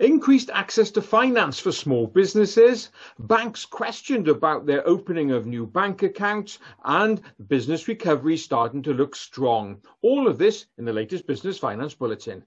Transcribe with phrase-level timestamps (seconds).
[0.00, 6.04] Increased access to finance for small businesses, banks questioned about their opening of new bank
[6.04, 9.80] accounts, and business recovery starting to look strong.
[10.02, 12.44] All of this in the latest Business Finance Bulletin.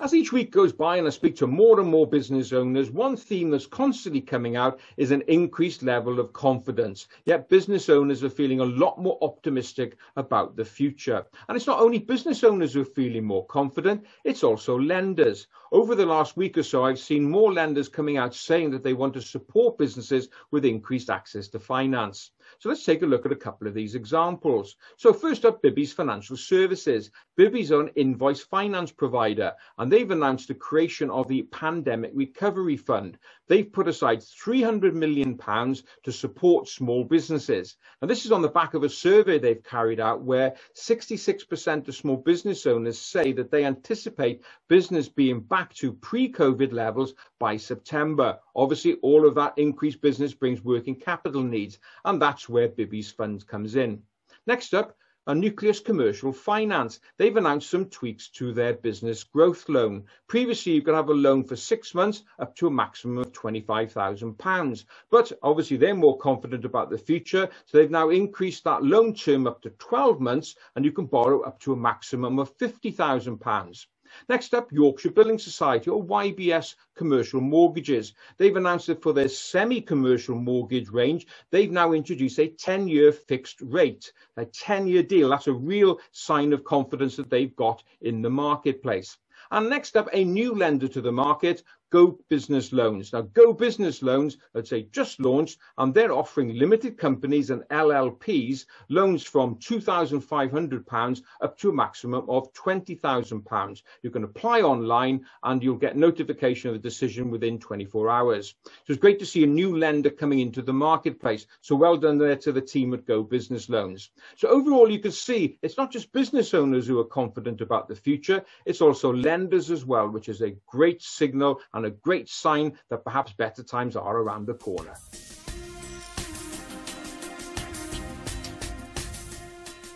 [0.00, 3.16] As each week goes by and I speak to more and more business owners, one
[3.16, 7.08] theme that's constantly coming out is an increased level of confidence.
[7.24, 11.26] Yet business owners are feeling a lot more optimistic about the future.
[11.48, 15.48] And it's not only business owners who are feeling more confident, it's also lenders.
[15.72, 18.94] Over the last week or so, I've seen more lenders coming out saying that they
[18.94, 22.30] want to support businesses with increased access to finance.
[22.58, 24.76] So let's take a look at a couple of these examples.
[24.96, 27.10] So first up, Bibby's Financial Services.
[27.36, 33.16] Bibby's an invoice finance provider, and they've announced the creation of the Pandemic Recovery Fund.
[33.48, 37.76] They've put aside 300 million pounds to support small businesses.
[38.02, 41.94] And this is on the back of a survey they've carried out where 66% of
[41.94, 48.38] small business owners say that they anticipate business being back to pre-COVID levels by September.
[48.54, 53.46] Obviously, all of that increased business brings working capital needs, and that's where Bibby's Fund
[53.46, 54.02] comes in.
[54.46, 56.98] Next up, a Nucleus Commercial Finance.
[57.18, 60.04] They've announced some tweaks to their business growth loan.
[60.28, 64.84] Previously, you could have a loan for six months up to a maximum of £25,000.
[65.10, 67.50] But obviously, they're more confident about the future.
[67.66, 71.42] So they've now increased that loan term up to 12 months and you can borrow
[71.42, 73.86] up to a maximum of £50,000.
[74.28, 78.14] Next up, Yorkshire Building Society or YBS Commercial Mortgages.
[78.36, 84.12] They've announced that for their semi-commercial mortgage range, they've now introduced a 10-year fixed rate,
[84.36, 85.30] a 10-year deal.
[85.30, 89.18] That's a real sign of confidence that they've got in the marketplace.
[89.52, 93.12] And next up, a new lender to the market, Go Business Loans.
[93.12, 98.64] Now, Go Business Loans, let's say, just launched, and they're offering limited companies and LLPs
[98.88, 103.82] loans from £2,500 up to a maximum of £20,000.
[104.02, 108.54] You can apply online and you'll get notification of the decision within 24 hours.
[108.64, 111.46] So it's great to see a new lender coming into the marketplace.
[111.60, 114.10] So well done there to the team at Go Business Loans.
[114.36, 117.96] So overall, you can see it's not just business owners who are confident about the
[117.96, 122.78] future, it's also lenders as well, which is a great signal and a great sign
[122.88, 124.94] that perhaps better times are around the corner.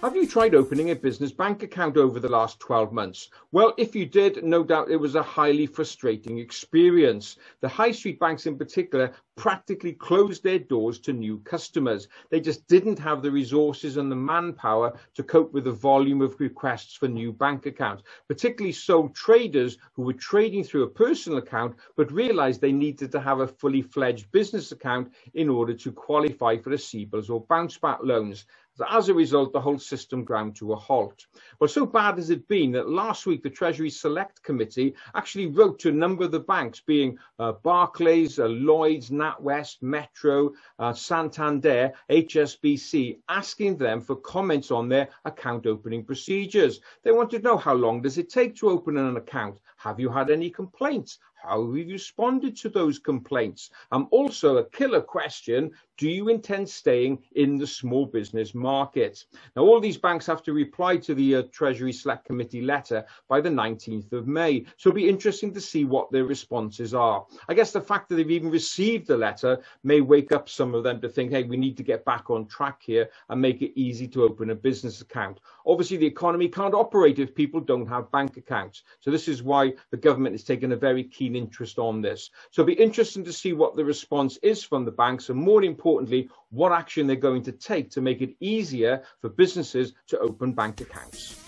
[0.05, 3.31] Have you tried opening a business bank account over the last 12 months?
[3.53, 7.39] Well, if you did, no doubt it was a highly frustrating experience.
[7.63, 12.09] The high street banks in particular practically closed their doors to new customers.
[12.31, 16.39] They just didn't have the resources and the manpower to cope with the volume of
[16.39, 21.77] requests for new bank accounts, particularly sole traders who were trading through a personal account
[21.97, 26.59] but realized they needed to have a fully fledged business account in order to qualify
[26.59, 28.45] for the CBILS or bounce back loans.
[28.89, 31.27] As a result, the whole system ground to a halt.
[31.61, 35.79] Well, so bad has it been that last week the Treasury Select Committee actually wrote
[35.81, 41.93] to a number of the banks, being uh, Barclays, uh, Lloyds, NatWest, Metro, uh, Santander,
[42.11, 46.81] HSBC, asking them for comments on their account opening procedures.
[47.05, 49.61] They wanted to know how long does it take to open an account?
[49.77, 51.19] Have you had any complaints?
[51.47, 53.71] How have you responded to those complaints?
[53.93, 59.25] Um, also, a killer question do you intend staying in the small business market?
[59.55, 63.41] Now, all these banks have to reply to the uh, Treasury Select Committee letter by
[63.41, 64.65] the 19th of May.
[64.77, 67.25] So it'll be interesting to see what their responses are.
[67.49, 70.83] I guess the fact that they've even received the letter may wake up some of
[70.83, 73.79] them to think, hey, we need to get back on track here and make it
[73.79, 75.39] easy to open a business account.
[75.67, 78.83] Obviously, the economy can't operate if people don't have bank accounts.
[78.99, 82.31] So this is why the government is taking a very keen interest on this.
[82.51, 85.63] So it'll be interesting to see what the response is from the banks and more
[85.63, 90.53] importantly, what action they're going to take to make it easier for businesses to open
[90.53, 91.44] bank accounts.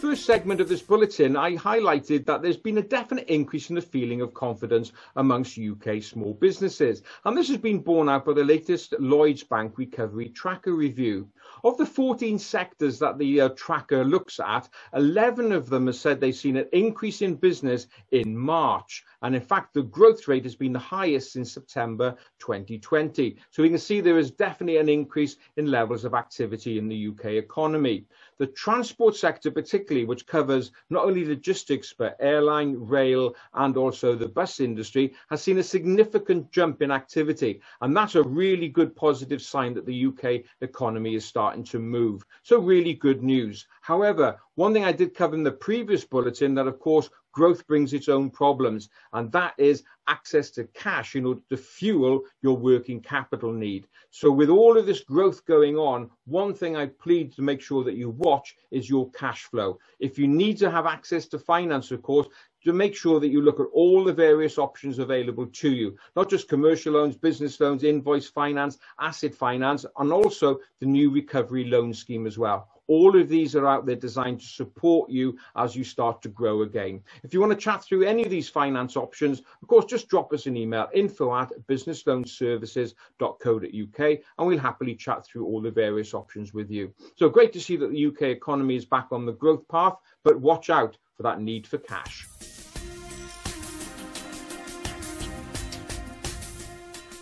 [0.00, 3.82] First segment of this bulletin, I highlighted that there's been a definite increase in the
[3.82, 7.02] feeling of confidence amongst UK small businesses.
[7.26, 11.28] And this has been borne out by the latest Lloyds Bank Recovery Tracker review.
[11.64, 16.18] Of the 14 sectors that the uh, tracker looks at, 11 of them have said
[16.18, 19.04] they've seen an increase in business in March.
[19.20, 23.36] And in fact, the growth rate has been the highest since September 2020.
[23.50, 27.08] So we can see there is definitely an increase in levels of activity in the
[27.08, 28.06] UK economy.
[28.38, 34.28] The transport sector, particularly, which covers not only logistics, but airline, rail, and also the
[34.28, 37.60] bus industry, has seen a significant jump in activity.
[37.80, 42.24] And that's a really good positive sign that the UK economy is starting to move.
[42.42, 43.66] So really good news.
[43.80, 47.92] However, one thing I did cover in the previous bulletin that, of course, growth brings
[47.92, 53.00] its own problems, and that is access to cash in order to fuel your working
[53.00, 53.86] capital need.
[54.10, 57.84] So with all of this growth going on, one thing I plead to make sure
[57.84, 59.78] that you watch is your cash flow.
[60.00, 62.26] If you need to have access to finance, of course,
[62.64, 66.28] to make sure that you look at all the various options available to you, not
[66.28, 71.94] just commercial loans, business loans, invoice finance, asset finance, and also the new recovery loan
[71.94, 72.68] scheme as well.
[72.90, 76.62] All of these are out there designed to support you as you start to grow
[76.62, 77.00] again.
[77.22, 80.32] If you want to chat through any of these finance options, of course, just drop
[80.32, 86.52] us an email, info at businessloanservices.co.uk, and we'll happily chat through all the various options
[86.52, 86.92] with you.
[87.14, 89.94] So great to see that the UK economy is back on the growth path,
[90.24, 92.26] but watch out for that need for cash.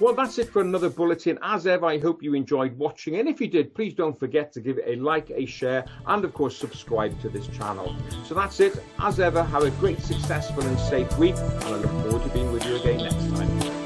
[0.00, 1.40] Well, that's it for another bulletin.
[1.42, 3.16] As ever, I hope you enjoyed watching.
[3.16, 6.24] And if you did, please don't forget to give it a like, a share, and
[6.24, 7.96] of course, subscribe to this channel.
[8.24, 8.80] So that's it.
[9.00, 11.36] As ever, have a great, successful, and safe week.
[11.36, 13.77] And I look forward to being with you again